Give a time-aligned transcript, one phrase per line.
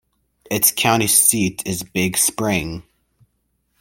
[0.49, 2.81] Its county seat is Big Spring.